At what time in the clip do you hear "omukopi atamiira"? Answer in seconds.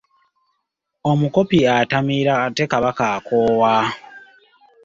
1.11-2.33